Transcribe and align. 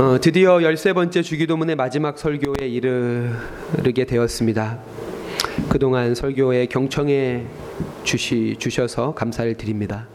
어, 0.00 0.18
드디어 0.18 0.56
13번째 0.56 1.22
주기도문의 1.22 1.76
마지막 1.76 2.18
설교에 2.18 2.66
이르게 2.66 4.06
되었습니다. 4.06 4.78
그동안 5.68 6.14
설교에 6.14 6.64
경청해 6.64 7.44
주시, 8.02 8.56
주셔서 8.58 9.12
감사를 9.12 9.54
드립니다. 9.58 10.08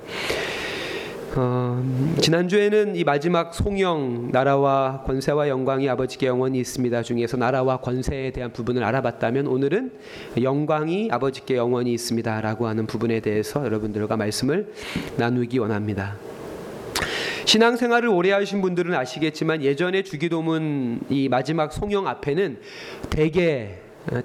어, 1.36 1.86
지난주에는 2.20 2.96
이 2.96 3.04
마지막 3.04 3.54
송영 3.54 4.32
나라와 4.32 5.04
권세와 5.06 5.50
영광이 5.50 5.88
아버지께 5.88 6.26
영원히 6.26 6.58
있습니다 6.62 7.04
중에서 7.04 7.38
나라와 7.38 7.78
권세에 7.78 8.31
대한 8.31 8.52
부분을 8.54 8.83
알아봤다면 8.83 9.46
오늘은 9.46 9.92
영광이 10.42 11.10
아버지께 11.12 11.58
영원히 11.58 11.94
있습니다라고 11.94 12.65
하는 12.65 12.88
부분에 12.88 13.20
대해서 13.20 13.63
여러분들과 13.63 14.17
말씀을 14.17 14.74
나누기 15.17 15.60
원합니다. 15.60 16.16
신앙생활을 17.45 18.09
오래 18.09 18.31
하신 18.31 18.62
분들은 18.62 18.93
아시겠지만 18.95 19.62
예전에 19.62 20.02
주기도문 20.02 21.02
이 21.09 21.30
마지막 21.30 21.72
송영 21.72 22.08
앞에는 22.08 22.58
대개 23.12 23.76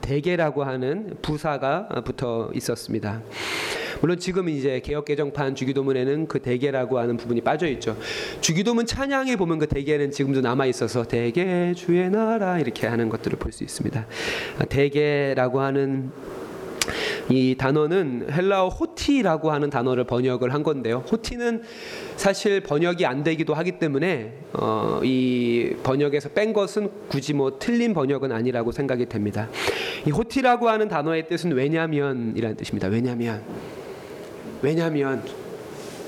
대개라고 0.00 0.64
하는 0.64 1.16
부사가 1.22 1.88
붙어 2.04 2.50
있었습니다. 2.54 3.22
물론 4.00 4.18
지금 4.18 4.48
이제 4.48 4.80
개혁 4.80 5.04
개정판 5.04 5.54
주기도문에는 5.54 6.28
그 6.28 6.40
대개라고 6.40 6.98
하는 6.98 7.18
부분이 7.18 7.42
빠져 7.42 7.66
있죠. 7.68 7.96
주기도문 8.40 8.86
찬양에 8.86 9.36
보면 9.36 9.58
그 9.58 9.66
대개는 9.66 10.10
지금도 10.10 10.40
남아 10.40 10.66
있어서 10.66 11.04
대개 11.04 11.74
주의 11.74 12.08
나라 12.10 12.58
이렇게 12.58 12.86
하는 12.86 13.08
것들을 13.10 13.38
볼 13.38 13.52
수 13.52 13.64
있습니다. 13.64 14.06
대개라고 14.68 15.60
하는 15.60 16.10
이 17.30 17.54
단어는 17.56 18.26
헬라어 18.30 18.68
호티라고 18.68 19.52
하는 19.52 19.70
단어를 19.70 20.04
번역을 20.04 20.52
한 20.52 20.62
건데요. 20.62 21.04
호티는 21.10 21.62
사실 22.16 22.60
번역이 22.60 23.06
안 23.06 23.22
되기도 23.22 23.54
하기 23.54 23.78
때문에 23.78 24.34
어, 24.52 25.00
이 25.04 25.74
번역에서 25.82 26.30
뺀 26.30 26.52
것은 26.52 26.90
굳이 27.08 27.32
뭐 27.32 27.58
틀린 27.58 27.94
번역은 27.94 28.32
아니라고 28.32 28.72
생각이 28.72 29.06
됩니다. 29.06 29.48
이 30.06 30.10
호티라고 30.10 30.68
하는 30.68 30.88
단어의 30.88 31.28
뜻은 31.28 31.52
왜냐면이라는 31.52 32.56
뜻입니다. 32.56 32.88
왜냐면 32.88 33.42
왜냐면 34.62 35.22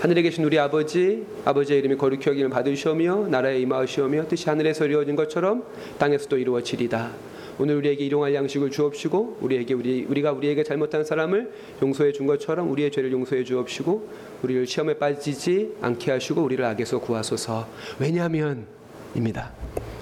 하늘에 0.01 0.23
계신 0.23 0.45
우리 0.45 0.59
아버지 0.59 1.25
아버지의 1.45 1.79
이름이 1.79 1.97
거룩히 1.97 2.29
여김을 2.29 2.51
받으시오며 2.51 3.29
나라에 3.29 3.61
임하시오며 3.61 4.27
뜻이 4.27 4.49
하늘에서 4.49 4.87
이루어진 4.87 5.15
것처럼 5.15 5.63
땅에서도 5.99 6.37
이루어지리다. 6.37 7.32
오늘 7.59 7.77
우리에게 7.77 8.05
일용할 8.05 8.35
양식을 8.35 8.71
주옵시고 8.71 9.39
우리에게 9.41 9.75
우리 9.75 10.05
우리가 10.05 10.33
우리에게 10.33 10.65
잘못한 10.65 11.05
사람을 11.05 11.53
용서해 11.83 12.13
준 12.13 12.27
것처럼 12.27 12.71
우리의 12.71 12.91
죄를 12.91 13.13
용서해 13.13 13.45
주옵시고 13.45 14.09
우리를 14.43 14.67
시험에 14.67 14.95
빠지지 14.95 15.75
않게 15.81 16.13
하시고 16.13 16.43
우리를 16.43 16.65
악에서 16.65 16.99
구하소서. 17.01 17.67
왜냐하면입니다. 17.99 19.53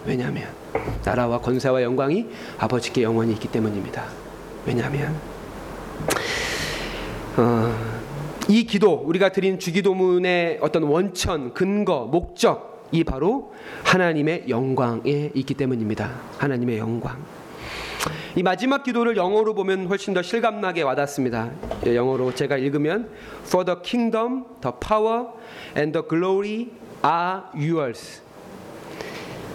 왜냐하면 0.06 0.48
나라와 1.04 1.40
권세와 1.40 1.82
영광이 1.82 2.26
아버지께 2.58 3.02
영원히 3.02 3.32
있기 3.32 3.48
때문입니다. 3.48 4.06
왜냐하면 4.66 5.14
어, 7.36 7.74
이 8.48 8.64
기도 8.64 8.94
우리가 8.94 9.30
드린 9.32 9.58
주기도문의 9.58 10.58
어떤 10.60 10.84
원천, 10.84 11.52
근거, 11.54 12.06
목적 12.06 12.70
이 12.92 13.04
바로 13.04 13.52
하나님의 13.84 14.46
영광에 14.48 15.30
있기 15.34 15.54
때문입니다. 15.54 16.10
하나님의 16.38 16.78
영광. 16.78 17.39
이 18.36 18.42
마지막 18.42 18.82
기도를 18.84 19.16
영어로 19.16 19.54
보면 19.54 19.86
훨씬 19.86 20.14
더 20.14 20.22
실감나게 20.22 20.82
와닿습니다. 20.82 21.50
예, 21.86 21.96
영어로 21.96 22.34
제가 22.34 22.56
읽으면 22.56 23.10
For 23.44 23.64
the 23.64 23.78
kingdom, 23.82 24.44
the 24.60 24.74
power, 24.80 25.26
and 25.76 25.92
the 25.92 26.06
glory 26.08 26.68
are 27.04 27.42
yours. 27.54 28.22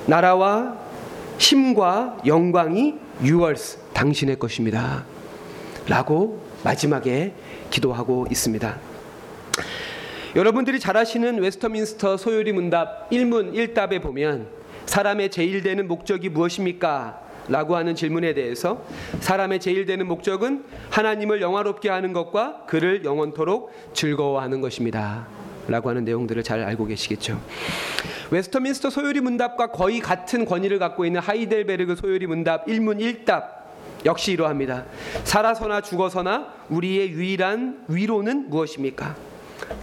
나라와 0.05 0.77
힘과 1.37 2.17
영광이 2.25 2.95
yours, 3.21 3.79
당신의 3.93 4.37
것입니다. 4.39 5.05
라고 5.87 6.43
마지막에 6.63 7.33
기도하고 7.69 8.27
있습니다. 8.29 8.77
여러분들이 10.35 10.79
잘 10.79 10.97
아시는 10.97 11.39
웨스터민스터 11.39 12.17
소요리 12.17 12.51
문답 12.51 13.09
1문 13.09 13.53
1답에 13.53 14.01
보면 14.01 14.47
사람의 14.85 15.31
제일 15.31 15.63
되는 15.63 15.87
목적이 15.87 16.29
무엇입니까? 16.29 17.24
라고 17.47 17.75
하는 17.75 17.95
질문에 17.95 18.33
대해서 18.33 18.83
사람의 19.19 19.59
제일 19.59 19.85
되는 19.85 20.07
목적은 20.07 20.63
하나님을 20.89 21.41
영화롭게 21.41 21.89
하는 21.89 22.13
것과 22.13 22.65
그를 22.67 23.03
영원토록 23.03 23.71
즐거워하는 23.93 24.61
것입니다. 24.61 25.27
라고 25.67 25.89
하는 25.89 26.05
내용들을 26.05 26.43
잘 26.43 26.61
알고 26.61 26.85
계시겠죠. 26.85 27.41
웨스터민스터 28.31 28.89
소요리 28.89 29.19
문답과 29.21 29.67
거의 29.67 29.99
같은 29.99 30.45
권위를 30.45 30.79
갖고 30.79 31.05
있는 31.05 31.21
하이델베르그 31.21 31.95
소요리 31.95 32.27
문답 32.27 32.65
1문 32.67 32.99
1답 33.25 33.55
역시 34.05 34.31
이러합니다. 34.31 34.85
살아서나 35.23 35.81
죽어서나 35.81 36.53
우리의 36.69 37.09
유일한 37.11 37.83
위로는 37.87 38.49
무엇입니까? 38.49 39.15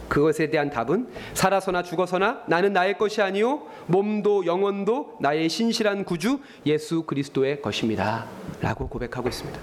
그것에 0.09 0.51
대한 0.51 0.71
답은 0.71 1.09
살아서나 1.35 1.83
죽어서나 1.83 2.43
나는 2.47 2.73
나의 2.73 2.99
것이 2.99 3.23
아니요 3.23 3.67
몸도 3.87 4.47
영혼도 4.47 5.17
나의 5.21 5.49
신실한 5.49 6.05
구주 6.05 6.41
예수 6.67 7.05
그리스도의 7.05 7.63
것입니다. 7.63 8.27
라고 8.61 8.89
고백하고 8.89 9.29
있습니다. 9.29 9.59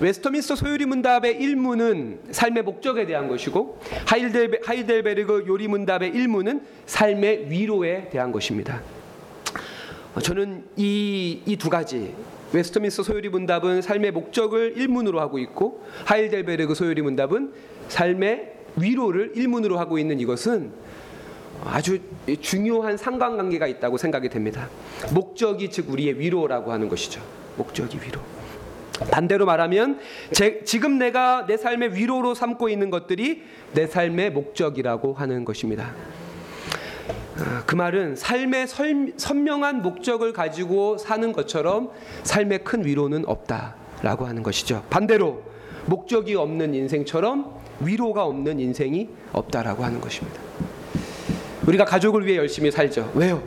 웨스터민스터 0.00 0.56
소요리 0.56 0.86
문답의 0.86 1.38
1문은 1.38 2.32
삶의 2.32 2.62
목적에 2.64 3.06
대한 3.06 3.28
것이고 3.28 3.78
하이델베, 4.06 4.60
하이델베르그 4.64 5.44
요리 5.46 5.68
문답의 5.68 6.12
1문은 6.12 6.62
삶의 6.86 7.50
위로에 7.50 8.08
대한 8.08 8.32
것입니다. 8.32 8.80
저는 10.20 10.64
이 10.76 11.42
이 11.46 11.56
두 11.56 11.70
가지 11.70 12.14
웨스터민스터 12.52 13.02
소요리 13.02 13.28
문답은 13.28 13.80
삶의 13.80 14.10
목적을 14.12 14.74
1문으로 14.74 15.16
하고 15.16 15.38
있고 15.38 15.84
하이델베르그 16.04 16.74
소요리 16.74 17.00
문답은 17.02 17.52
삶의 17.88 18.52
위로를 18.76 19.32
1문으로 19.34 19.76
하고 19.76 19.98
있는 19.98 20.20
이것은 20.20 20.72
아주 21.64 22.00
중요한 22.40 22.96
상관관계가 22.96 23.66
있다고 23.66 23.96
생각이 23.96 24.28
됩니다. 24.28 24.68
목적이 25.12 25.70
즉 25.70 25.90
우리의 25.90 26.18
위로라고 26.18 26.72
하는 26.72 26.88
것이죠. 26.88 27.20
목적이 27.56 27.98
위로. 28.04 28.20
반대로 29.10 29.46
말하면 29.46 29.98
제, 30.32 30.62
지금 30.64 30.98
내가 30.98 31.46
내 31.46 31.56
삶의 31.56 31.94
위로로 31.94 32.34
삼고 32.34 32.68
있는 32.68 32.90
것들이 32.90 33.42
내 33.72 33.86
삶의 33.86 34.32
목적이라고 34.32 35.14
하는 35.14 35.44
것입니다. 35.44 35.94
그 37.66 37.74
말은 37.74 38.16
삶의 38.16 38.68
설, 38.68 39.12
선명한 39.16 39.82
목적을 39.82 40.32
가지고 40.32 40.98
사는 40.98 41.32
것처럼 41.32 41.90
삶의 42.22 42.64
큰 42.64 42.84
위로는 42.84 43.24
없다라고 43.26 44.26
하는 44.26 44.42
것이죠. 44.42 44.84
반대로 44.90 45.42
목적이 45.86 46.36
없는 46.36 46.74
인생처럼 46.74 47.61
위로가 47.86 48.24
없는 48.24 48.60
인생이 48.60 49.08
없다라고 49.32 49.84
하는 49.84 50.00
것입니다. 50.00 50.40
우리가 51.66 51.84
가족을 51.84 52.26
위해 52.26 52.36
열심히 52.36 52.70
살죠. 52.70 53.12
왜요? 53.14 53.42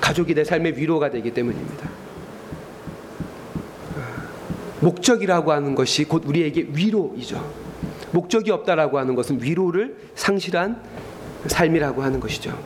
가족이 0.00 0.34
내 0.34 0.44
삶의 0.44 0.76
위로가 0.76 1.10
되기 1.10 1.32
때문입니다. 1.32 1.88
목적이라고 4.80 5.52
하는 5.52 5.74
것이 5.74 6.04
곧 6.04 6.22
우리에게 6.26 6.68
위로이죠. 6.72 7.66
목적이 8.12 8.50
없다라고 8.50 8.98
하는 8.98 9.14
것은 9.14 9.42
위로를 9.42 9.96
상실한 10.14 10.80
삶이라고 11.46 12.02
하는 12.02 12.20
것이죠. 12.20 12.58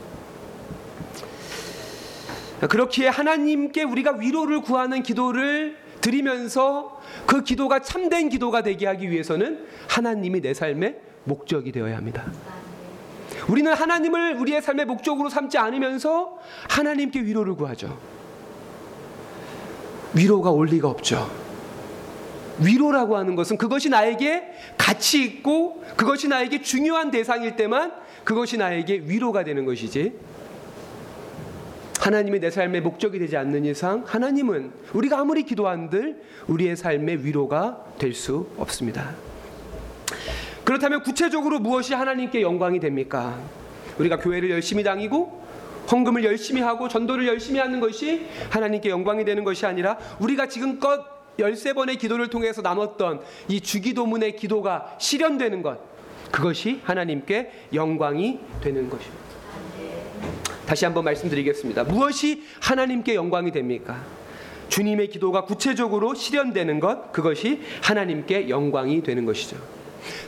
그렇기에 2.67 3.07
하나님께 3.07 3.83
우리가 3.83 4.13
위로를 4.13 4.61
구하는 4.61 5.01
기도를 5.01 5.77
드리면서 6.01 6.99
그 7.25 7.43
기도가 7.43 7.79
참된 7.79 8.29
기도가 8.29 8.61
되게 8.63 8.87
하기 8.87 9.09
위해서는 9.09 9.65
하나님이 9.87 10.41
내 10.41 10.53
삶의 10.53 10.97
목적이 11.23 11.71
되어야 11.71 11.97
합니다. 11.97 12.31
우리는 13.47 13.71
하나님을 13.71 14.35
우리의 14.35 14.61
삶의 14.61 14.85
목적으로 14.85 15.29
삼지 15.29 15.57
않으면서 15.57 16.37
하나님께 16.69 17.21
위로를 17.21 17.55
구하죠. 17.55 17.97
위로가 20.13 20.51
올 20.51 20.67
리가 20.67 20.89
없죠. 20.89 21.29
위로라고 22.59 23.17
하는 23.17 23.35
것은 23.35 23.57
그것이 23.57 23.89
나에게 23.89 24.43
가치 24.77 25.23
있고 25.23 25.83
그것이 25.95 26.27
나에게 26.27 26.61
중요한 26.61 27.09
대상일 27.09 27.55
때만 27.55 27.93
그것이 28.23 28.57
나에게 28.57 29.03
위로가 29.05 29.43
되는 29.43 29.65
것이지. 29.65 30.13
하나님이 32.01 32.39
내 32.39 32.49
삶의 32.49 32.81
목적이 32.81 33.19
되지 33.19 33.37
않는 33.37 33.63
이상 33.63 34.03
하나님은 34.07 34.71
우리가 34.93 35.19
아무리 35.19 35.43
기도한들 35.43 36.19
우리의 36.47 36.75
삶의 36.75 37.23
위로가 37.23 37.85
될 37.99 38.15
수 38.15 38.47
없습니다. 38.57 39.15
그렇다면 40.63 41.03
구체적으로 41.03 41.59
무엇이 41.59 41.93
하나님께 41.93 42.41
영광이 42.41 42.79
됩니까? 42.79 43.39
우리가 43.99 44.17
교회를 44.17 44.49
열심히 44.49 44.83
다니고 44.83 45.41
헌금을 45.91 46.23
열심히 46.23 46.61
하고 46.61 46.87
전도를 46.87 47.27
열심히 47.27 47.59
하는 47.59 47.79
것이 47.79 48.25
하나님께 48.49 48.89
영광이 48.89 49.23
되는 49.23 49.43
것이 49.43 49.67
아니라 49.67 49.97
우리가 50.19 50.47
지금껏 50.47 51.05
13번의 51.37 51.99
기도를 51.99 52.29
통해서 52.29 52.61
나눴던 52.63 53.21
이 53.47 53.61
주기도문의 53.61 54.35
기도가 54.35 54.95
실현되는 54.99 55.61
것 55.61 55.79
그것이 56.31 56.81
하나님께 56.83 57.51
영광이 57.73 58.39
되는 58.61 58.89
것입니다. 58.89 59.30
다시 60.71 60.85
한번 60.85 61.03
말씀드리겠습니다. 61.03 61.83
무엇이 61.83 62.43
하나님께 62.61 63.13
영광이 63.13 63.51
됩니까? 63.51 64.05
주님의 64.69 65.09
기도가 65.09 65.43
구체적으로 65.43 66.13
실현되는 66.13 66.79
것, 66.79 67.11
그것이 67.11 67.59
하나님께 67.83 68.47
영광이 68.47 69.03
되는 69.03 69.25
것이죠. 69.25 69.57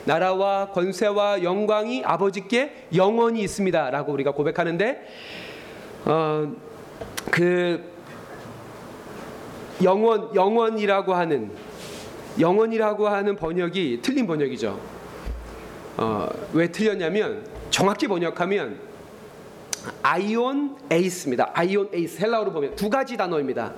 나라와 0.04 0.68
권세와 0.70 1.42
영광이 1.42 2.02
아버지께 2.04 2.88
영원히 2.94 3.40
있습니다라고 3.40 4.12
우리가 4.12 4.32
고백하는데 4.32 5.08
어, 6.04 6.52
그 7.30 7.82
영원 9.82 10.34
영원이라고 10.34 11.14
하는 11.14 11.52
영원이라고 12.38 13.08
하는 13.08 13.36
번역이 13.36 14.00
틀린 14.02 14.26
번역이죠. 14.26 14.78
어, 15.96 16.28
왜 16.52 16.68
틀렸냐면 16.70 17.46
정확히 17.70 18.06
번역하면 18.06 18.93
아이온 20.02 20.76
에이스입니다. 20.90 21.50
아이온 21.54 21.90
에이스 21.92 22.20
헬라어로 22.20 22.52
보면 22.52 22.76
두 22.76 22.90
가지 22.90 23.16
단어입니다. 23.16 23.72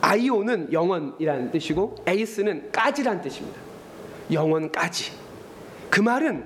아이온은 0.00 0.72
영원이라는 0.72 1.50
뜻이고 1.50 1.96
에이스는 2.06 2.70
까지라는 2.72 3.22
뜻입니다. 3.22 3.60
영원까지. 4.30 5.12
그 5.90 6.00
말은 6.00 6.44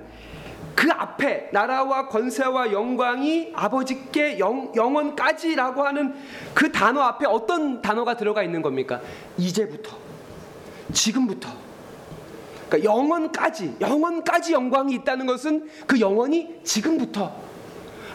그 0.75 0.89
앞에 0.93 1.49
나라와 1.53 2.07
권세와 2.07 2.73
영광이 2.73 3.53
아버지께 3.53 4.39
영, 4.39 4.73
영원까지라고 4.77 5.83
하는 5.83 6.15
그 6.55 6.71
단어 6.71 7.01
앞에 7.01 7.27
어떤 7.27 7.83
단어가 7.83 8.17
들어가 8.17 8.45
있는 8.45 8.63
겁니까? 8.63 9.01
이제부터, 9.37 9.97
지금부터. 10.93 11.49
그러니까 12.69 12.93
영원까지, 12.93 13.77
영원까지 13.81 14.53
영광이 14.53 14.95
있다는 14.95 15.27
것은 15.27 15.69
그 15.87 15.99
영원이 15.99 16.61
지금부터 16.63 17.48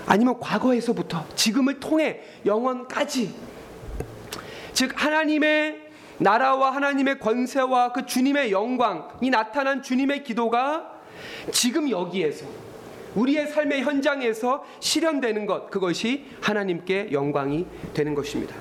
아니면 0.06 0.40
과거에서부터 0.40 1.26
지금을 1.36 1.80
통해 1.80 2.22
영원까지 2.46 3.34
즉 4.74 4.92
하나님의 4.96 5.82
나라와 6.18 6.72
하나님의 6.72 7.20
권세와 7.20 7.92
그 7.92 8.06
주님의 8.06 8.52
영광이 8.52 9.30
나타난 9.30 9.82
주님의 9.82 10.24
기도가 10.24 10.92
지금 11.52 11.90
여기에서 11.90 12.46
우리의 13.16 13.48
삶의 13.48 13.84
현장에서 13.84 14.64
실현되는 14.80 15.46
것 15.46 15.70
그것이 15.70 16.26
하나님께 16.42 17.10
영광이 17.12 17.66
되는 17.94 18.16
것입니다. 18.16 18.56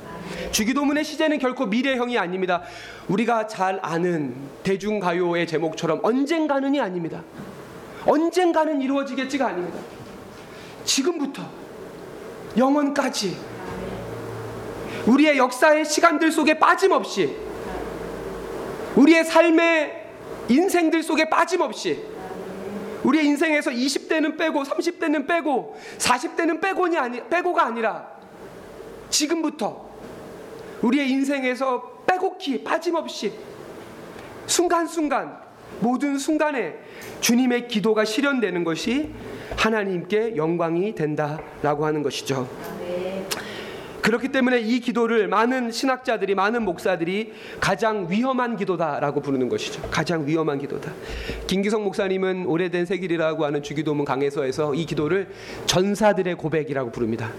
주기도문의 0.50 1.04
시제는 1.04 1.38
결코 1.38 1.66
미래형이 1.66 2.18
아닙니다. 2.18 2.62
우리가 3.08 3.46
잘 3.46 3.78
아는 3.82 4.34
대중가요의 4.62 5.46
제목처럼 5.46 6.00
언젠가는이 6.02 6.80
아닙니다. 6.80 7.22
언젠가는 8.06 8.80
이루어지겠지가 8.80 9.46
아닙니다. 9.46 9.78
지금부터 10.84 11.42
영원까지 12.56 13.36
우리의 15.06 15.38
역사의 15.38 15.84
시간들 15.84 16.30
속에 16.30 16.58
빠짐없이 16.58 17.36
우리의 18.96 19.24
삶의 19.24 20.02
인생들 20.48 21.02
속에 21.02 21.28
빠짐없이 21.28 22.12
우리의 23.04 23.26
인생에서 23.26 23.70
20대는 23.70 24.38
빼고 24.38 24.62
30대는 24.62 25.26
빼고 25.26 25.76
40대는 25.98 26.60
빼고니 26.60 26.96
아니 26.96 27.28
빼고가 27.28 27.66
아니라 27.66 28.06
지금부터 29.10 29.90
우리의 30.82 31.10
인생에서 31.10 32.04
빼곡히 32.06 32.62
빠짐없이 32.62 33.32
순간순간 34.46 35.40
모든 35.80 36.18
순간에 36.18 36.78
주님의 37.20 37.68
기도가 37.68 38.04
실현되는 38.04 38.64
것이 38.64 39.12
하나님께 39.56 40.36
영광이 40.36 40.94
된다라고 40.94 41.86
하는 41.86 42.02
것이죠. 42.02 42.48
그렇기 44.02 44.28
때문에 44.28 44.58
이 44.58 44.80
기도를 44.80 45.28
많은 45.28 45.70
신학자들이 45.70 46.34
많은 46.34 46.64
목사들이 46.64 47.32
가장 47.60 48.08
위험한 48.10 48.56
기도다라고 48.56 49.20
부르는 49.20 49.48
것이죠. 49.48 49.80
가장 49.92 50.26
위험한 50.26 50.58
기도다. 50.58 50.92
김기성 51.46 51.84
목사님은 51.84 52.46
오래된 52.46 52.84
세길이라고 52.84 53.44
하는 53.44 53.62
주기도문 53.62 54.04
강해서에서 54.04 54.74
이 54.74 54.86
기도를 54.86 55.28
전사들의 55.66 56.34
고백이라고 56.34 56.90
부릅니다. 56.90 57.30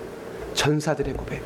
전사들의 0.53 1.13
고백. 1.15 1.43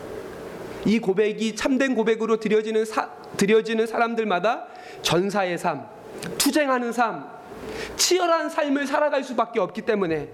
이 0.85 0.99
고백이 0.99 1.55
참된 1.55 1.95
고백으로 1.95 2.37
드려지는 2.37 2.85
사, 2.85 3.09
드려지는 3.37 3.87
사람들마다 3.87 4.67
전사의 5.01 5.57
삶, 5.57 5.85
투쟁하는 6.37 6.91
삶, 6.91 7.25
치열한 7.95 8.49
삶을 8.49 8.85
살아갈 8.85 9.23
수밖에 9.23 9.59
없기 9.59 9.81
때문에 9.81 10.29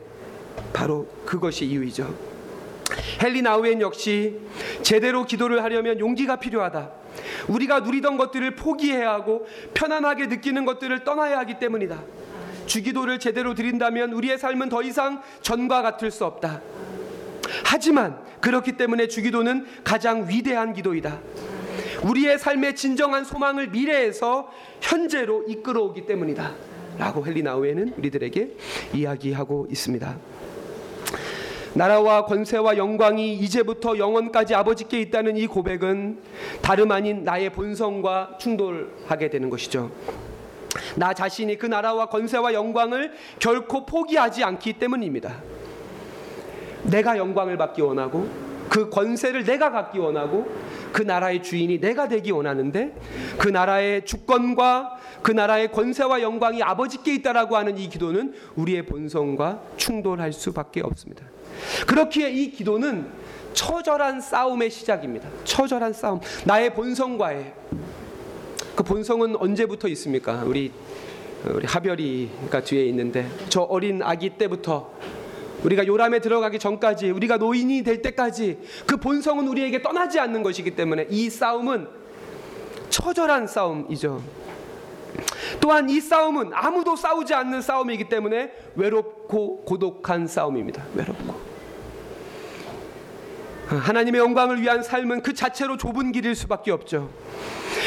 바로 0.72 1.08
그것이 1.26 1.66
이유이죠. 1.66 2.14
헨리 3.24 3.42
나우엔 3.42 3.82
역시 3.82 4.40
제대로 4.82 5.26
기도를 5.26 5.64
하려면 5.64 6.00
용기가 6.00 6.38
필요하다. 6.38 6.92
우리가 7.48 7.82
누리던 7.82 8.18
것들을 8.18 8.56
포기해야 8.56 9.14
하고 9.14 9.48
편안하게 9.74 10.28
느끼는 10.28 10.66
것들을 10.66 11.04
떠나야 11.04 11.40
하기 11.40 11.60
때문이다. 11.60 12.02
주기도를 12.66 13.20
제대로 13.20 13.54
드린다면 13.54 14.14
우리의 14.14 14.38
삶은 14.38 14.70
더 14.70 14.82
이상 14.82 15.22
전과 15.42 15.82
같을 15.82 16.12
수 16.12 16.26
없다. 16.26 16.62
하지만 17.66 18.18
그렇기 18.42 18.78
때문에 18.78 19.08
주기도는 19.08 19.66
가장 19.84 20.28
위대한 20.28 20.74
기도이다. 20.74 21.20
우리의 22.04 22.38
삶의 22.38 22.76
진정한 22.76 23.24
소망을 23.24 23.68
미래에서 23.68 24.52
현재로 24.82 25.44
이끌어오기 25.48 26.06
때문이다. 26.06 26.52
라고 26.98 27.26
헨리 27.26 27.42
나우엔은 27.42 27.94
우리들에게 27.98 28.58
이야기하고 28.94 29.68
있습니다. 29.70 30.18
나라와 31.76 32.26
권세와 32.26 32.78
영광이 32.78 33.34
이제부터 33.36 33.98
영원까지 33.98 34.54
아버지께 34.54 35.02
있다는 35.02 35.38
이 35.38 35.48
고백은 35.48 36.20
다름 36.62 36.92
아닌 36.92 37.24
나의 37.24 37.50
본성과 37.52 38.38
충돌하게 38.40 39.30
되는 39.30 39.50
것이죠. 39.50 39.92
나 40.96 41.14
자신이 41.14 41.58
그 41.58 41.66
나라와 41.66 42.08
권세와 42.08 42.54
영광을 42.54 43.12
결코 43.40 43.86
포기하지 43.86 44.44
않기 44.44 44.74
때문입니다. 44.74 45.42
내가 46.84 47.18
영광을 47.18 47.58
받기 47.58 47.82
원하고 47.82 48.28
그 48.70 48.90
권세를 48.90 49.44
내가 49.44 49.72
갖기 49.72 50.00
원하고 50.00 50.48
그 50.94 51.02
나라의 51.02 51.44
주인이 51.44 51.82
내가 51.82 52.08
되기 52.08 52.32
원하는데 52.32 52.96
그 53.38 53.50
나라의 53.50 54.06
주권과 54.06 55.00
그 55.24 55.32
나라의 55.32 55.72
권세와 55.72 56.22
영광이 56.22 56.62
아버지께 56.62 57.16
있다라고 57.16 57.58
하는 57.58 57.78
이 57.78 57.90
기도는 57.90 58.34
우리의 58.56 58.86
본성과 58.86 59.64
충돌할 59.76 60.32
수밖에 60.32 60.82
없습니다. 60.82 61.26
그렇기에 61.88 62.30
이 62.32 62.52
기도는 62.52 63.08
처절한 63.54 64.22
싸움의 64.22 64.70
시작입니다. 64.70 65.28
처절한 65.44 65.94
싸움. 65.94 66.22
나의 66.46 66.74
본성과의 66.74 67.54
그 68.76 68.84
본성은 68.84 69.36
언제부터 69.36 69.88
있습니까? 69.90 70.44
우리 70.46 70.72
우리 71.46 71.66
하별이가 71.66 72.64
뒤에 72.64 72.86
있는데 72.86 73.28
저 73.50 73.62
어린 73.62 74.02
아기 74.02 74.30
때부터 74.30 74.94
우리가 75.64 75.86
요람에 75.88 76.20
들어가기 76.20 76.60
전까지 76.60 77.12
우리가 77.12 77.38
노인이 77.38 77.84
될 77.84 78.02
때까지 78.02 78.60
그 78.86 78.98
본성은 78.98 79.48
우리에게 79.48 79.82
떠나지 79.82 80.20
않는 80.20 80.44
것이기 80.44 80.72
때문에 80.72 81.08
이 81.10 81.30
싸움은 81.30 81.88
처절한 82.90 83.48
싸움이죠. 83.48 84.22
또한 85.60 85.90
이 85.90 86.02
싸움은 86.02 86.52
아무도 86.54 86.96
싸우지 86.96 87.34
않는 87.34 87.62
싸움이기 87.62 88.10
때문에 88.10 88.52
외롭고 88.76 89.64
고독한 89.66 90.28
싸움입니다. 90.28 90.84
외롭고. 90.96 91.54
하나님의 93.68 94.20
영광을 94.20 94.62
위한 94.62 94.84
삶은 94.84 95.22
그 95.22 95.34
자체로 95.34 95.78
좁은 95.78 96.12
길일 96.12 96.36
수밖에 96.36 96.72
없죠. 96.72 97.10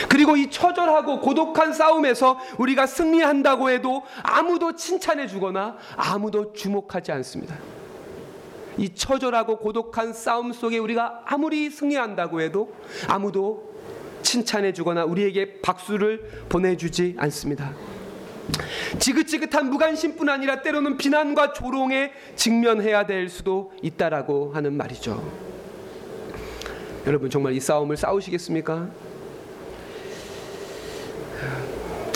그리고 0.08 0.36
이 0.36 0.50
처절하고 0.50 1.20
고독한 1.20 1.72
싸움에서 1.72 2.38
우리가 2.58 2.86
승리한다고 2.86 3.70
해도 3.70 4.02
아무도 4.22 4.75
칭찬해 4.75 5.26
주거나 5.26 5.76
아무도 5.96 6.52
주목하지 6.52 7.12
않습니다. 7.12 7.56
이 8.78 8.94
처절하고 8.94 9.58
고독한 9.58 10.12
싸움 10.12 10.52
속에 10.52 10.78
우리가 10.78 11.22
아무리 11.25 11.70
승리한다고 11.70 12.40
해도 12.40 12.75
아무도 13.08 13.75
칭찬해 14.22 14.72
주거나 14.72 15.04
우리에게 15.04 15.60
박수를 15.60 16.46
보내주지 16.48 17.16
않습니다. 17.18 17.72
지긋지긋한 18.98 19.70
무관심뿐 19.70 20.28
아니라 20.28 20.62
때로는 20.62 20.96
비난과 20.96 21.52
조롱에 21.52 22.12
직면해야 22.36 23.06
될 23.06 23.28
수도 23.28 23.72
있다라고 23.82 24.52
하는 24.52 24.76
말이죠. 24.76 25.22
여러분 27.06 27.30
정말 27.30 27.54
이 27.54 27.60
싸움을 27.60 27.96
싸우시겠습니까? 27.96 28.88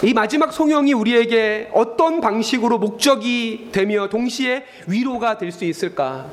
이 0.03 0.15
마지막 0.15 0.53
성령이 0.53 0.95
우리에게 0.95 1.69
어떤 1.73 2.21
방식으로 2.21 2.79
목적이 2.79 3.69
되며 3.71 4.09
동시에 4.09 4.65
위로가 4.87 5.37
될 5.37 5.53
수 5.53 5.65
있을까? 5.65 6.31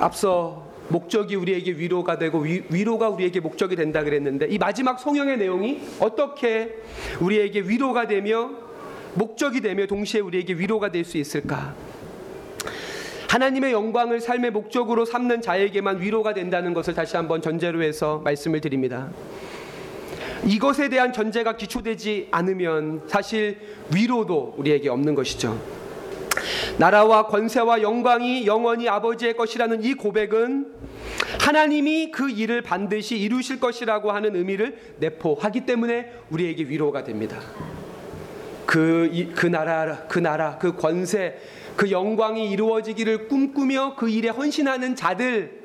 앞서 0.00 0.64
목적이 0.88 1.36
우리에게 1.36 1.72
위로가 1.72 2.18
되고 2.18 2.38
위, 2.38 2.62
위로가 2.70 3.08
우리에게 3.10 3.40
목적이 3.40 3.76
된다 3.76 4.02
그랬는데 4.04 4.46
이 4.48 4.58
마지막 4.58 4.98
성령의 5.00 5.36
내용이 5.36 5.80
어떻게 6.00 6.76
우리에게 7.20 7.60
위로가 7.60 8.06
되며 8.06 8.50
목적이 9.14 9.60
되며 9.60 9.86
동시에 9.86 10.20
우리에게 10.20 10.54
위로가 10.54 10.90
될 10.90 11.04
수 11.04 11.18
있을까? 11.18 11.74
하나님의 13.28 13.72
영광을 13.72 14.20
삶의 14.20 14.50
목적으로 14.52 15.04
삼는 15.04 15.42
자에게만 15.42 16.00
위로가 16.00 16.32
된다는 16.32 16.72
것을 16.72 16.94
다시 16.94 17.16
한번 17.16 17.42
전제로 17.42 17.82
해서 17.82 18.20
말씀을 18.24 18.60
드립니다. 18.60 19.10
이것에 20.46 20.88
대한 20.88 21.12
전제가 21.12 21.56
기초되지 21.56 22.28
않으면 22.30 23.02
사실 23.08 23.58
위로도 23.92 24.54
우리에게 24.56 24.88
없는 24.88 25.14
것이죠. 25.14 25.60
나라와 26.78 27.26
권세와 27.26 27.82
영광이 27.82 28.46
영원히 28.46 28.88
아버지의 28.88 29.36
것이라는 29.36 29.82
이 29.82 29.94
고백은 29.94 30.72
하나님이 31.40 32.10
그 32.10 32.30
일을 32.30 32.62
반드시 32.62 33.18
이루실 33.18 33.58
것이라고 33.60 34.12
하는 34.12 34.36
의미를 34.36 34.78
내포하기 34.98 35.66
때문에 35.66 36.12
우리에게 36.30 36.64
위로가 36.64 37.04
됩니다. 37.04 37.40
그, 38.66 39.32
그 39.34 39.46
나라, 39.46 40.04
그 40.08 40.18
나라, 40.18 40.58
그 40.58 40.76
권세, 40.76 41.38
그 41.76 41.90
영광이 41.90 42.50
이루어지기를 42.50 43.28
꿈꾸며 43.28 43.94
그 43.96 44.08
일에 44.08 44.28
헌신하는 44.28 44.96
자들에게 44.96 45.56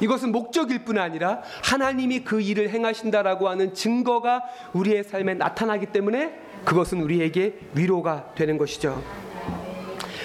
이것은 0.00 0.32
목적일 0.32 0.84
뿐 0.84 0.98
아니라 0.98 1.42
하나님이 1.64 2.20
그 2.24 2.40
일을 2.40 2.70
행하신다라고 2.70 3.48
하는 3.48 3.74
증거가 3.74 4.42
우리의 4.72 5.04
삶에 5.04 5.34
나타나기 5.34 5.86
때문에 5.86 6.40
그것은 6.64 7.00
우리에게 7.02 7.58
위로가 7.74 8.32
되는 8.34 8.58
것이죠. 8.58 9.02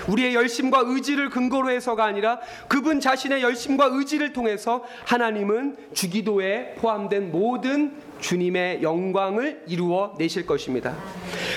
우리의 0.08 0.36
열심과 0.36 0.84
의지를 0.86 1.30
근거로 1.30 1.70
해서가 1.72 2.06
아니라 2.06 2.40
그분 2.68 3.00
자신의 3.00 3.42
열심과 3.42 3.90
의지를 3.92 4.34
통해서 4.34 4.84
하나님은 5.06 5.78
주기도에 5.94 6.76
포함된 6.76 7.32
모든 7.32 7.96
주님의 8.20 8.82
영광을 8.82 9.64
이루어 9.68 10.16
내실 10.18 10.46
것입니다. 10.46 10.96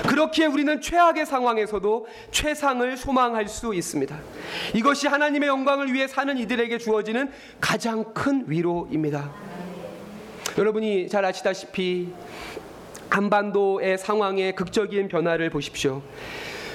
그렇기에 0.08 0.46
우리는 0.46 0.80
최악의 0.80 1.26
상황에서도 1.26 2.06
최상을 2.30 2.96
소망할 2.96 3.48
수 3.48 3.74
있습니다. 3.74 4.18
이것이 4.74 5.08
하나님의 5.08 5.48
영광을 5.48 5.92
위해 5.92 6.06
사는 6.06 6.36
이들에게 6.36 6.78
주어지는 6.78 7.30
가장 7.60 8.12
큰 8.14 8.44
위로입니다. 8.46 9.32
여러분이 10.56 11.08
잘 11.08 11.24
아시다시피 11.24 12.08
한반도의 13.10 13.98
상황의 13.98 14.54
극적인 14.54 15.08
변화를 15.08 15.50
보십시오. 15.50 16.02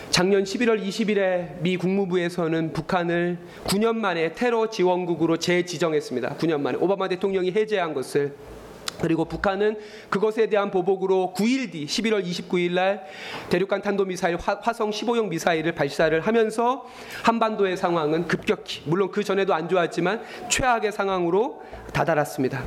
작년 0.10 0.44
11월 0.44 0.80
20일에 0.80 1.60
미 1.62 1.76
국무부에서는 1.76 2.74
북한을 2.74 3.40
9년 3.66 3.96
만에 3.96 4.34
테러 4.34 4.70
지원국으로 4.70 5.38
재지정했습니다. 5.38 6.38
9년 6.38 6.62
만에 6.62 6.78
오바마 6.78 7.08
대통령이 7.08 7.52
해제한 7.52 7.96
것을 7.96 8.36
그리고 9.02 9.26
북한은 9.26 9.78
그것에 10.10 10.48
대한 10.48 10.72
보복으로 10.72 11.34
9일 11.36 11.72
뒤 11.72 11.86
11월 11.86 12.26
29일 12.26 12.74
날 12.74 13.06
대륙간 13.50 13.82
탄도 13.82 14.06
미사일 14.06 14.38
화성 14.38 14.92
15형 14.92 15.28
미사일을 15.28 15.74
발사를 15.74 16.20
하면서 16.22 16.86
한반도의 17.24 17.78
상황은 17.78 18.28
급격히 18.28 18.82
물론 18.86 19.12
그 19.12 19.24
전에도 19.24 19.54
안 19.54 19.68
좋았지만 19.68 20.24
최악의 20.50 20.92
상황으로 20.92 21.62
다다랐습니다. 21.94 22.64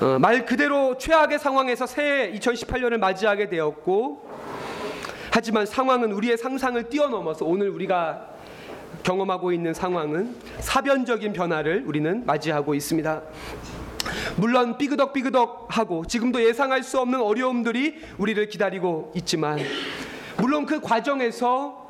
어, 0.00 0.18
말 0.18 0.44
그대로 0.44 0.98
최악의 0.98 1.38
상황에서 1.38 1.86
새해 1.86 2.32
2018년을 2.32 2.98
맞이하게 2.98 3.48
되었고 3.48 4.30
하지만 5.30 5.64
상황은 5.64 6.12
우리의 6.12 6.36
상상을 6.36 6.82
뛰어넘어서 6.88 7.44
오늘 7.44 7.70
우리가 7.70 8.28
경험하고 9.02 9.52
있는 9.52 9.72
상황은 9.72 10.36
사변적인 10.60 11.32
변화를 11.32 11.84
우리는 11.86 12.24
맞이하고 12.26 12.74
있습니다. 12.74 13.22
물론 14.36 14.78
삐그덕삐그덕하고 14.78 16.06
지금도 16.06 16.42
예상할 16.44 16.82
수 16.82 16.98
없는 17.00 17.20
어려움들이 17.20 17.96
우리를 18.18 18.48
기다리고 18.48 19.12
있지만 19.16 19.58
물론 20.38 20.66
그 20.66 20.80
과정에서 20.80 21.82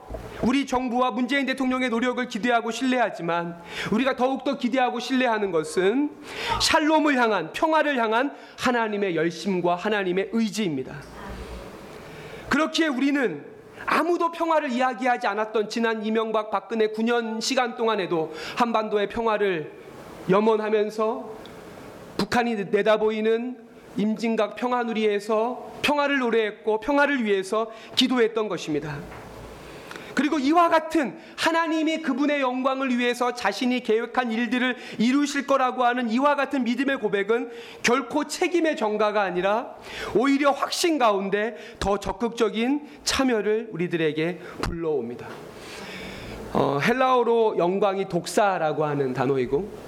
우리 0.43 0.67
정부와 0.67 1.13
문재인 1.13 1.47
대통령의 1.47 1.89
노력을 1.89 2.27
기대하고 2.27 2.71
신뢰하지만 2.71 3.57
우리가 3.93 4.17
더욱더 4.17 4.59
기대하고 4.59 4.99
신뢰하는 4.99 5.53
것은 5.53 6.11
샬롬을 6.61 7.17
향한 7.17 7.53
평화를 7.53 7.97
향한 7.99 8.35
하나님의 8.59 9.17
열심과 9.17 9.77
하나님의 9.77 10.31
의지입니다. 10.33 10.97
그렇기에 12.49 12.89
우리는 12.89 13.45
아무도 13.87 14.31
평화를 14.33 14.71
이야기하지 14.71 15.27
않았던 15.27 15.69
지난 15.69 16.05
이명박 16.05 16.51
박근혜 16.51 16.89
9년 16.89 17.41
시간 17.41 17.77
동안에도 17.77 18.33
한반도의 18.57 19.09
평화를 19.09 19.73
염원하면서 20.29 21.42
북한이 22.23 22.55
내다보이는 22.71 23.57
임진각 23.97 24.55
평화누리에서 24.55 25.73
평화를 25.83 26.21
노래했고 26.21 26.79
평화를 26.79 27.25
위해서 27.25 27.73
기도했던 27.97 28.49
것입니다. 28.49 28.97
그리고 30.15 30.39
이와 30.39 30.69
같은 30.69 31.19
하나님이 31.37 32.03
그분의 32.03 32.41
영광을 32.41 32.97
위해서 32.97 33.35
자신이 33.35 33.81
계획한 33.81 34.31
일들을 34.31 34.77
이루실 34.99 35.49
거라고 35.49 35.85
하는 35.85 36.11
이와 36.11 36.37
같은 36.37 36.63
믿음의 36.63 37.01
고백은 37.01 37.51
결코 37.83 38.25
책임의 38.29 38.77
전가가 38.77 39.23
아니라 39.23 39.75
오히려 40.15 40.53
확신 40.53 40.99
가운데 40.99 41.57
더 41.81 41.99
적극적인 41.99 42.87
참여를 43.03 43.71
우리들에게 43.73 44.39
불러옵니다. 44.61 45.27
어, 46.53 46.79
헬라어로 46.79 47.57
영광이 47.59 48.09
독사라고 48.09 48.85
하는 48.85 49.13
단어이고 49.13 49.82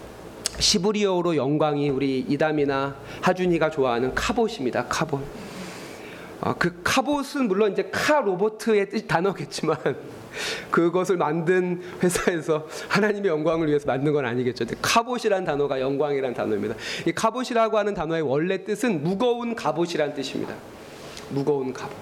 시브리어로 0.58 1.36
영광이 1.36 1.90
우리 1.90 2.20
이담이나 2.20 2.96
하준이가 3.22 3.70
좋아하는 3.70 4.14
카봇입니다. 4.14 4.86
카봇. 4.86 5.20
어, 6.40 6.54
그 6.58 6.80
카봇은 6.82 7.48
물론 7.48 7.72
이제 7.72 7.88
카 7.90 8.20
로보트의 8.20 8.90
뜻 8.90 9.06
단어겠지만 9.06 9.76
그것을 10.70 11.16
만든 11.16 11.80
회사에서 12.02 12.66
하나님의 12.88 13.30
영광을 13.30 13.68
위해서 13.68 13.86
만든 13.86 14.12
건 14.12 14.26
아니겠죠. 14.26 14.66
카봇이란 14.82 15.44
단어가 15.44 15.80
영광이란 15.80 16.34
단어입니다. 16.34 16.74
이 17.06 17.12
카봇이라고 17.12 17.78
하는 17.78 17.94
단어의 17.94 18.22
원래 18.22 18.64
뜻은 18.64 19.02
무거운 19.02 19.54
갑옷이란 19.54 20.14
뜻입니다. 20.14 20.54
무거운 21.30 21.72
갑옷. 21.72 21.94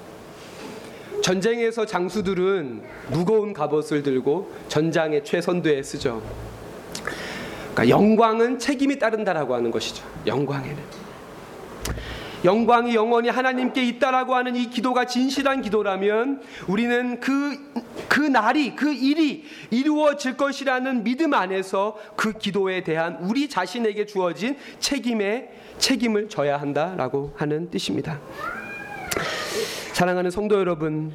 전쟁에서 1.22 1.86
장수들은 1.86 2.82
무거운 3.10 3.52
갑옷을 3.52 4.02
들고 4.02 4.50
전장의 4.68 5.24
최선두에 5.24 5.82
쓰죠. 5.82 6.20
그러니까 7.74 7.88
영광은 7.88 8.58
책임이 8.58 8.98
따른다라고 8.98 9.54
하는 9.54 9.70
것이죠. 9.70 10.04
영광에는. 10.26 11.02
영광이 12.44 12.94
영원히 12.94 13.28
하나님께 13.28 13.84
있다라고 13.84 14.34
하는 14.34 14.56
이 14.56 14.68
기도가 14.68 15.06
진실한 15.06 15.62
기도라면 15.62 16.42
우리는 16.66 17.20
그, 17.20 17.56
그 18.08 18.20
날이, 18.20 18.74
그 18.74 18.92
일이 18.92 19.44
이루어질 19.70 20.36
것이라는 20.36 21.04
믿음 21.04 21.34
안에서 21.34 21.96
그 22.16 22.32
기도에 22.32 22.82
대한 22.82 23.18
우리 23.20 23.48
자신에게 23.48 24.06
주어진 24.06 24.56
책임에 24.80 25.50
책임을 25.78 26.28
져야 26.28 26.60
한다라고 26.60 27.32
하는 27.36 27.70
뜻입니다. 27.70 28.20
사랑하는 29.92 30.30
성도 30.30 30.58
여러분, 30.58 31.14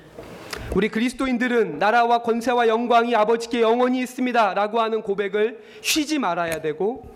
우리 0.75 0.89
그리스도인들은 0.89 1.79
나라와 1.79 2.21
권세와 2.21 2.67
영광이 2.67 3.15
아버지께 3.15 3.61
영원히 3.61 3.99
있습니다 3.99 4.53
라고 4.53 4.81
하는 4.81 5.01
고백을 5.01 5.59
쉬지 5.81 6.19
말아야 6.19 6.61
되고 6.61 7.13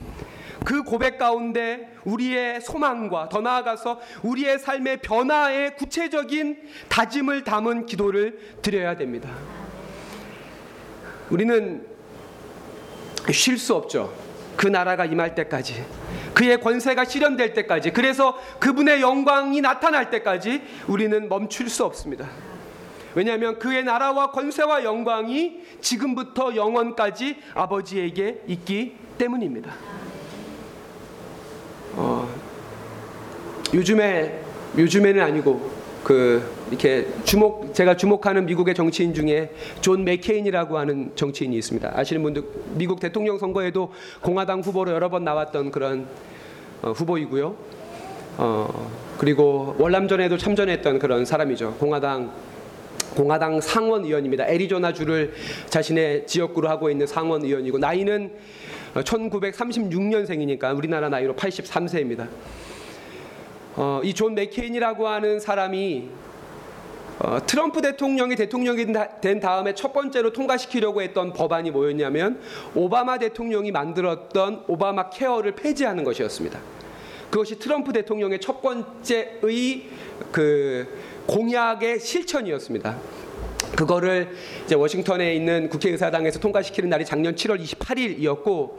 그 0.63 0.83
고백 0.83 1.17
가운데 1.17 1.91
우리의 2.05 2.61
소망과 2.61 3.29
더 3.29 3.41
나아가서 3.41 3.99
우리의 4.23 4.59
삶의 4.59 4.97
변화의 4.97 5.75
구체적인 5.75 6.57
다짐을 6.87 7.43
담은 7.43 7.87
기도를 7.87 8.39
드려야 8.61 8.95
됩니다. 8.95 9.29
우리는 11.31 11.85
쉴 13.31 13.57
수 13.57 13.75
없죠. 13.75 14.13
그 14.55 14.67
나라가 14.67 15.05
임할 15.05 15.33
때까지. 15.33 15.83
그의 16.35 16.61
권세가 16.61 17.05
실현될 17.05 17.53
때까지. 17.53 17.91
그래서 17.91 18.37
그분의 18.59 19.01
영광이 19.01 19.61
나타날 19.61 20.11
때까지 20.11 20.61
우리는 20.87 21.27
멈출 21.27 21.69
수 21.69 21.83
없습니다. 21.85 22.29
왜냐하면 23.15 23.59
그의 23.59 23.83
나라와 23.83 24.31
권세와 24.31 24.83
영광이 24.83 25.61
지금부터 25.81 26.55
영원까지 26.55 27.37
아버지에게 27.53 28.43
있기 28.47 28.95
때문입니다. 29.17 29.71
어, 31.93 32.27
요즘에 33.73 34.41
요즘에는 34.77 35.21
아니고 35.21 35.81
그 36.03 36.41
이렇게 36.69 37.07
주목 37.23 37.73
제가 37.73 37.95
주목하는 37.97 38.45
미국의 38.45 38.73
정치인 38.73 39.13
중에 39.13 39.53
존 39.81 40.03
맥케인이라고 40.03 40.77
하는 40.77 41.11
정치인이 41.15 41.55
있습니다. 41.57 41.91
아시는 41.93 42.23
분들 42.23 42.43
미국 42.75 42.99
대통령 42.99 43.37
선거에도 43.37 43.91
공화당 44.21 44.61
후보로 44.61 44.91
여러 44.91 45.09
번 45.09 45.23
나왔던 45.23 45.71
그런 45.71 46.07
어, 46.81 46.91
후보이고요. 46.91 47.55
어, 48.37 48.91
그리고 49.17 49.75
월남전에도 49.77 50.37
참전했던 50.37 50.99
그런 50.99 51.25
사람이죠. 51.25 51.75
공화당 51.75 52.31
공화당 53.15 53.59
상원 53.61 54.05
의원입니다. 54.05 54.47
애리조나 54.47 54.93
주를 54.93 55.33
자신의 55.69 56.27
지역구로 56.27 56.69
하고 56.69 56.89
있는 56.89 57.05
상원 57.07 57.43
의원이고 57.43 57.77
나이는 57.77 58.31
1936년생이니까 58.95 60.75
우리나라 60.75 61.09
나이로 61.09 61.35
83세입니다. 61.35 62.27
어, 63.75 64.01
이존 64.03 64.35
맥케인이라고 64.35 65.07
하는 65.07 65.39
사람이 65.39 66.09
어, 67.19 67.37
트럼프 67.45 67.81
대통령이 67.81 68.35
대통령이 68.35 68.91
다- 68.91 69.07
된 69.21 69.39
다음에 69.39 69.73
첫 69.75 69.93
번째로 69.93 70.33
통과시키려고 70.33 71.01
했던 71.01 71.33
법안이 71.33 71.71
뭐였냐면 71.71 72.39
오바마 72.73 73.19
대통령이 73.19 73.71
만들었던 73.71 74.63
오바마 74.67 75.09
케어를 75.11 75.51
폐지하는 75.53 76.03
것이었습니다. 76.03 76.59
그것이 77.29 77.59
트럼프 77.59 77.93
대통령의 77.93 78.39
첫 78.39 78.61
번째의 78.61 79.83
그 80.31 80.87
공약의 81.31 82.01
실천이었습니다. 82.01 82.97
그거를 83.77 84.31
이제 84.65 84.75
워싱턴에 84.75 85.33
있는 85.33 85.69
국회의사당에서 85.69 86.39
통과시키는 86.39 86.89
날이 86.89 87.05
작년 87.05 87.35
7월 87.35 87.57
28일이었고 87.63 88.71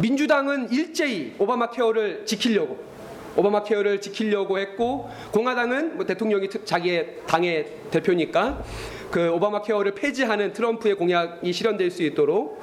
민주당은 0.00 0.70
일제히 0.72 1.34
오바마 1.38 1.70
케어를 1.70 2.24
지키려고 2.24 2.78
오바마 3.36 3.62
케어를 3.64 4.00
지키려고 4.00 4.58
했고 4.58 5.10
공화당은 5.32 5.96
뭐 5.96 6.06
대통령이 6.06 6.48
특- 6.48 6.64
자기의 6.64 7.18
당의 7.26 7.66
대표니까 7.90 8.64
그 9.10 9.30
오바마 9.30 9.60
케어를 9.60 9.94
폐지하는 9.94 10.54
트럼프의 10.54 10.94
공약이 10.94 11.52
실현될 11.52 11.90
수 11.90 12.02
있도록 12.04 12.58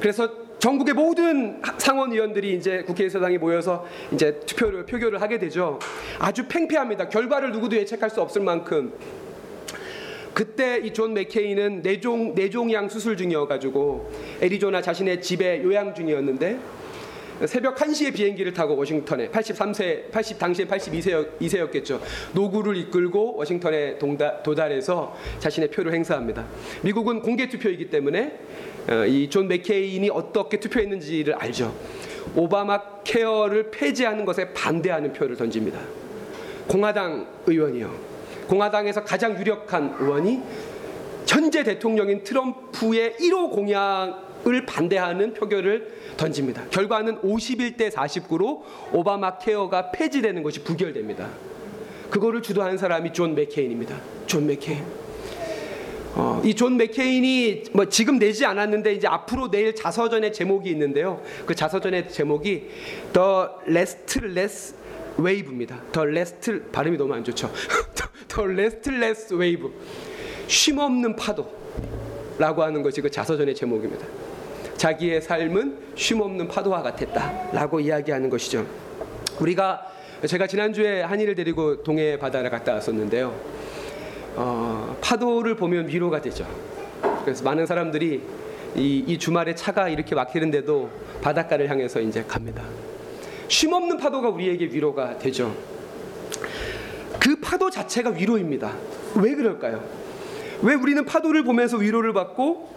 그래서 0.00 0.43
전국의 0.64 0.94
모든 0.94 1.58
하- 1.60 1.78
상원 1.78 2.10
의원들이 2.10 2.54
이제 2.54 2.82
국회의사당에 2.84 3.36
모여서 3.36 3.84
이제 4.12 4.40
투표를 4.46 4.86
표결을 4.86 5.20
하게 5.20 5.38
되죠. 5.38 5.78
아주 6.18 6.46
팽팽합니다. 6.48 7.10
결과를 7.10 7.52
누구도 7.52 7.76
예측할 7.76 8.08
수 8.08 8.22
없을 8.22 8.40
만큼 8.40 8.90
그때 10.32 10.78
이 10.82 10.94
존 10.94 11.12
맥케인은 11.12 11.82
뇌종 11.82 12.34
뇌종양 12.34 12.88
수술 12.88 13.14
중이어가지고 13.18 14.10
애리조나 14.40 14.80
자신의 14.80 15.20
집에 15.20 15.62
요양 15.62 15.94
중이었는데 15.94 16.58
새벽 17.46 17.76
1시에 17.76 18.14
비행기를 18.14 18.52
타고 18.52 18.76
워싱턴에 18.76 19.28
83세 19.28 20.10
80 20.10 20.38
당시에 20.38 20.66
82세였겠죠. 20.66 22.00
노구를 22.32 22.76
이끌고 22.76 23.36
워싱턴에 23.36 23.98
동다, 23.98 24.42
도달해서 24.42 25.16
자신의 25.40 25.70
표를 25.70 25.92
행사합니다. 25.94 26.46
미국은 26.82 27.20
공개 27.20 27.48
투표이기 27.48 27.90
때문에 27.90 28.38
어, 28.88 29.04
이존 29.06 29.48
맥케인이 29.48 30.08
어떻게 30.10 30.60
투표했는지를 30.60 31.34
알죠. 31.34 31.74
오바마 32.36 33.02
케어를 33.02 33.70
폐지하는 33.70 34.24
것에 34.24 34.52
반대하는 34.52 35.12
표를 35.12 35.36
던집니다. 35.36 35.80
공화당 36.68 37.26
의원이요. 37.46 38.14
공화당에서 38.48 39.04
가장 39.04 39.38
유력한 39.38 39.96
의원이 39.98 40.40
현재 41.26 41.64
대통령인 41.64 42.22
트럼프의 42.22 43.14
1호 43.14 43.50
공약 43.50 44.23
을 44.46 44.66
반대하는 44.66 45.32
표결을 45.32 45.92
던집니다. 46.16 46.64
결과는 46.70 47.22
51대 47.22 47.90
49로 47.90 48.62
오바마 48.92 49.38
케어가 49.38 49.90
폐지되는 49.90 50.42
것이 50.42 50.62
부결됩니다. 50.62 51.30
그거를 52.10 52.42
주도한 52.42 52.76
사람이 52.76 53.12
존 53.12 53.34
맥케인입니다. 53.34 53.98
존 54.26 54.46
맥케인. 54.46 54.84
어, 56.16 56.40
이 56.44 56.52
존 56.52 56.76
맥케인이 56.76 57.64
뭐 57.72 57.88
지금 57.88 58.18
내지 58.18 58.44
않았는데 58.44 58.92
이제 58.92 59.08
앞으로 59.08 59.50
내일 59.50 59.74
자서전의 59.74 60.32
제목이 60.32 60.70
있는데요. 60.70 61.20
그 61.44 61.54
자서전의 61.54 62.08
제목이 62.10 62.68
The 63.12 63.26
Restless 63.66 64.76
Wave입니다. 65.18 65.80
The 65.92 66.08
Rest 66.08 66.70
발음이 66.70 66.96
너무 66.96 67.14
안 67.14 67.24
좋죠. 67.24 67.50
The 68.28 68.48
Restless 68.48 69.34
Wave. 69.34 69.70
쉼 70.46 70.78
없는 70.78 71.16
파도라고 71.16 72.62
하는 72.62 72.82
것이 72.82 73.00
그 73.00 73.10
자서전의 73.10 73.54
제목입니다. 73.54 74.06
자기의 74.76 75.22
삶은 75.22 75.78
쉼 75.94 76.20
없는 76.20 76.48
파도와 76.48 76.82
같았다라고 76.82 77.80
이야기하는 77.80 78.30
것이죠. 78.30 78.66
우리가 79.40 79.86
제가 80.26 80.46
지난주에 80.46 81.02
한이를 81.02 81.34
데리고 81.34 81.82
동해 81.82 82.18
바다를 82.18 82.50
갔다 82.50 82.74
왔었는데요. 82.74 83.34
어, 84.36 84.96
파도를 85.00 85.56
보면 85.56 85.88
위로가 85.88 86.20
되죠. 86.20 86.46
그래서 87.24 87.44
많은 87.44 87.66
사람들이 87.66 88.22
이, 88.76 89.04
이 89.06 89.18
주말에 89.18 89.54
차가 89.54 89.88
이렇게 89.88 90.14
막히는데도 90.14 90.90
바닷가를 91.22 91.68
향해서 91.70 92.00
이제 92.00 92.24
갑니다. 92.26 92.62
쉼 93.48 93.72
없는 93.72 93.98
파도가 93.98 94.30
우리에게 94.30 94.66
위로가 94.66 95.18
되죠. 95.18 95.54
그 97.20 97.36
파도 97.40 97.70
자체가 97.70 98.10
위로입니다. 98.10 98.72
왜 99.16 99.34
그럴까요? 99.34 99.84
왜 100.62 100.74
우리는 100.74 101.04
파도를 101.04 101.44
보면서 101.44 101.76
위로를 101.76 102.12
받고 102.12 102.68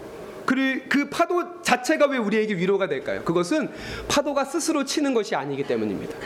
그, 0.48 0.82
그 0.88 1.10
파도 1.10 1.62
자체가 1.62 2.08
왜 2.08 2.18
우리에게 2.18 2.56
위로가 2.56 2.88
될까요? 2.88 3.22
그것은 3.26 3.70
파도가 4.08 4.46
스스로 4.46 4.86
치는 4.86 5.14
것이 5.14 5.36
아니기 5.36 5.64
때문입니다. 5.64 6.18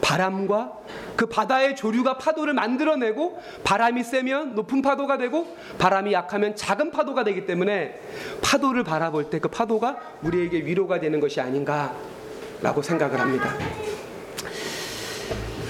바람과 0.00 0.72
그 1.16 1.26
바다의 1.26 1.74
조류가 1.74 2.18
파도를 2.18 2.54
만들어내고 2.54 3.40
바람이 3.64 4.04
세면 4.04 4.54
높은 4.54 4.80
파도가 4.80 5.18
되고 5.18 5.56
바람이 5.78 6.12
약하면 6.12 6.54
작은 6.54 6.92
파도가 6.92 7.24
되기 7.24 7.44
때문에 7.44 8.00
파도를 8.42 8.84
바라볼 8.84 9.28
때 9.28 9.40
그 9.40 9.48
파도가 9.48 9.98
우리에게 10.22 10.58
위로가 10.58 11.00
되는 11.00 11.18
것이 11.18 11.40
아닌가라고 11.40 12.80
생각을 12.80 13.18
합니다. 13.18 13.54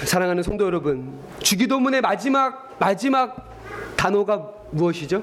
사랑하는 0.04 0.42
성도 0.42 0.66
여러분, 0.66 1.18
주기도문의 1.38 2.02
마지막 2.02 2.76
마지막 2.78 3.50
단어가 3.96 4.50
무엇이죠? 4.72 5.22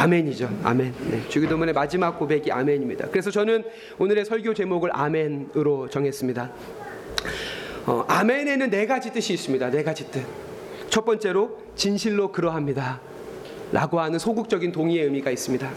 아멘이죠. 0.00 0.48
아멘. 0.62 0.94
네, 1.10 1.28
주기도문의 1.28 1.74
마지막 1.74 2.18
고백이 2.18 2.50
아멘입니다. 2.50 3.08
그래서 3.08 3.30
저는 3.30 3.64
오늘의 3.98 4.24
설교 4.24 4.54
제목을 4.54 4.90
아멘으로 4.92 5.90
정했습니다. 5.90 6.50
어, 7.86 8.04
아멘에는 8.08 8.70
네 8.70 8.86
가지 8.86 9.12
뜻이 9.12 9.34
있습니다. 9.34 9.70
네 9.70 9.82
가지 9.82 10.10
뜻. 10.10 10.24
첫 10.88 11.04
번째로 11.04 11.58
진실로 11.76 12.32
그러합니다. 12.32 13.00
라고 13.72 14.00
하는 14.00 14.18
소극적인 14.18 14.72
동의의 14.72 15.04
의미가 15.04 15.30
있습니다. 15.30 15.70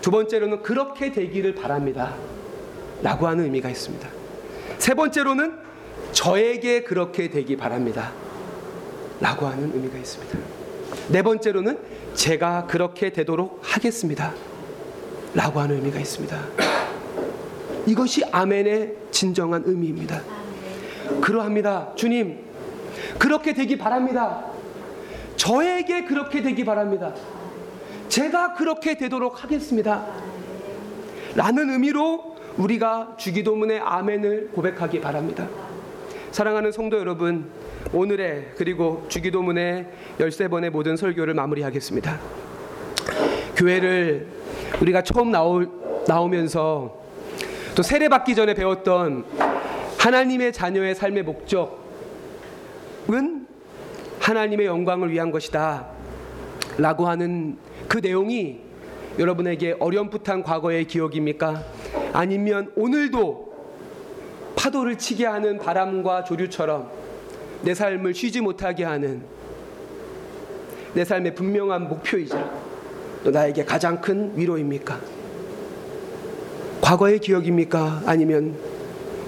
두 0.00 0.10
번째로는 0.12 0.62
그렇게 0.62 1.10
되기를 1.10 1.56
바랍니다. 1.56 2.14
라고 3.02 3.26
하는 3.26 3.44
의미가 3.44 3.68
있습니다. 3.68 4.08
세 4.78 4.94
번째로는 4.94 5.58
저에게 6.12 6.84
그렇게 6.84 7.28
되기 7.28 7.56
바랍니다. 7.56 8.12
라고 9.20 9.46
하는 9.46 9.74
의미가 9.74 9.98
있습니다. 9.98 10.65
네 11.08 11.22
번째로는 11.22 11.78
제가 12.14 12.66
그렇게 12.66 13.10
되도록 13.10 13.60
하겠습니다. 13.62 14.32
라고 15.34 15.60
하는 15.60 15.76
의미가 15.76 16.00
있습니다. 16.00 16.36
이것이 17.86 18.24
아멘의 18.32 18.96
진정한 19.10 19.62
의미입니다. 19.66 20.22
그러합니다. 21.20 21.92
주님, 21.94 22.38
그렇게 23.18 23.52
되기 23.52 23.78
바랍니다. 23.78 24.44
저에게 25.36 26.04
그렇게 26.04 26.42
되기 26.42 26.64
바랍니다. 26.64 27.14
제가 28.08 28.54
그렇게 28.54 28.96
되도록 28.96 29.44
하겠습니다. 29.44 30.06
라는 31.34 31.70
의미로 31.70 32.36
우리가 32.56 33.16
주기도문의 33.18 33.80
아멘을 33.80 34.50
고백하기 34.54 35.00
바랍니다. 35.00 35.46
사랑하는 36.30 36.72
성도 36.72 36.98
여러분, 36.98 37.50
오늘의 37.92 38.52
그리고 38.56 39.04
주기도문의 39.08 39.86
13번의 40.18 40.70
모든 40.70 40.96
설교를 40.96 41.34
마무리하겠습니다. 41.34 42.18
교회를 43.56 44.26
우리가 44.80 45.02
처음 45.02 45.30
나올, 45.30 45.68
나오면서 46.06 47.00
또 47.74 47.82
세례받기 47.82 48.34
전에 48.34 48.54
배웠던 48.54 49.24
하나님의 49.98 50.52
자녀의 50.52 50.94
삶의 50.94 51.22
목적은 51.24 51.76
하나님의 54.20 54.66
영광을 54.66 55.10
위한 55.10 55.30
것이다. 55.30 55.86
라고 56.78 57.06
하는 57.06 57.56
그 57.88 57.98
내용이 57.98 58.60
여러분에게 59.18 59.76
어렴풋한 59.78 60.42
과거의 60.42 60.86
기억입니까? 60.86 61.62
아니면 62.12 62.70
오늘도 62.76 63.46
파도를 64.56 64.98
치게 64.98 65.24
하는 65.24 65.58
바람과 65.58 66.24
조류처럼 66.24 66.90
내 67.62 67.74
삶을 67.74 68.14
쉬지 68.14 68.40
못하게 68.40 68.84
하는 68.84 69.22
내 70.94 71.04
삶의 71.04 71.34
분명한 71.34 71.88
목표이자 71.88 72.50
또 73.24 73.30
나에게 73.30 73.64
가장 73.64 74.00
큰 74.00 74.32
위로입니까? 74.36 75.00
과거의 76.80 77.18
기억입니까? 77.18 78.02
아니면 78.06 78.56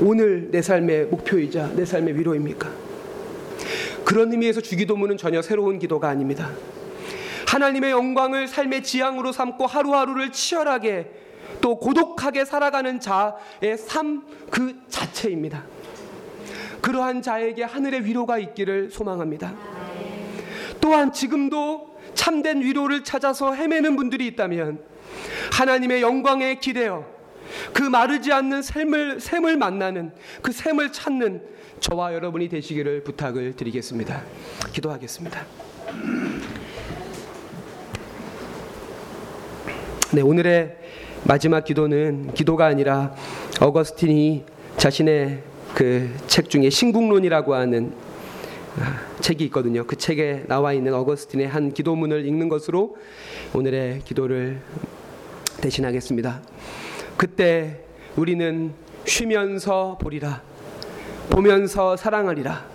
오늘 0.00 0.50
내 0.50 0.62
삶의 0.62 1.06
목표이자 1.06 1.72
내 1.74 1.84
삶의 1.84 2.16
위로입니까? 2.18 2.70
그런 4.04 4.30
의미에서 4.32 4.60
주기도문은 4.60 5.16
전혀 5.16 5.42
새로운 5.42 5.78
기도가 5.78 6.08
아닙니다. 6.08 6.50
하나님의 7.48 7.90
영광을 7.90 8.46
삶의 8.46 8.82
지향으로 8.82 9.32
삼고 9.32 9.66
하루하루를 9.66 10.32
치열하게 10.32 11.10
또 11.60 11.78
고독하게 11.78 12.44
살아가는 12.44 13.00
자의 13.00 13.76
삶 13.76 14.22
그 14.50 14.74
자체입니다. 14.88 15.64
그러한 16.80 17.22
자에게 17.22 17.64
하늘의 17.64 18.04
위로가 18.04 18.38
있기를 18.38 18.90
소망합니다. 18.90 19.54
또한 20.80 21.12
지금도 21.12 21.96
참된 22.14 22.62
위로를 22.62 23.04
찾아서 23.04 23.54
헤매는 23.54 23.96
분들이 23.96 24.26
있다면 24.28 24.80
하나님의 25.52 26.02
영광에 26.02 26.56
기대어 26.56 27.04
그 27.72 27.82
마르지 27.82 28.32
않는 28.32 28.62
샘을, 28.62 29.20
샘을 29.20 29.56
만나는 29.56 30.12
그 30.42 30.52
샘을 30.52 30.92
찾는 30.92 31.42
저와 31.80 32.14
여러분이 32.14 32.48
되시기를 32.48 33.04
부탁을 33.04 33.56
드리겠습니다. 33.56 34.22
기도하겠습니다. 34.72 35.46
네, 40.12 40.20
오늘의 40.22 40.76
마지막 41.24 41.64
기도는 41.64 42.32
기도가 42.34 42.66
아니라 42.66 43.14
어거스틴이 43.60 44.44
자신의 44.76 45.42
그 45.78 46.10
책 46.26 46.50
중에 46.50 46.70
신국론이라고 46.70 47.54
하는 47.54 47.92
아, 48.80 49.00
책이 49.20 49.44
있거든요. 49.44 49.84
그 49.86 49.94
책에 49.94 50.42
나와 50.48 50.72
있는 50.72 50.92
어거스틴의 50.92 51.46
한 51.46 51.72
기도문을 51.72 52.26
읽는 52.26 52.48
것으로 52.48 52.96
오늘의 53.54 54.00
기도를 54.04 54.60
대신하겠습니다. 55.60 56.42
그때 57.16 57.84
우리는 58.16 58.72
쉬면서 59.04 59.98
보리라. 60.00 60.42
보면서 61.30 61.96
사랑하리라. 61.96 62.66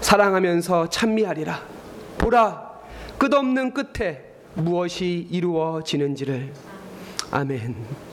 사랑하면서 0.00 0.88
찬미하리라. 0.90 1.62
보라. 2.18 2.80
끝없는 3.18 3.74
끝에 3.74 4.24
무엇이 4.54 5.28
이루어지는지를. 5.30 6.52
아멘. 7.30 8.11